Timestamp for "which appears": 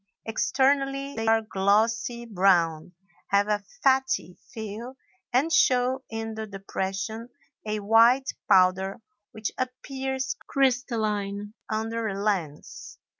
9.31-10.35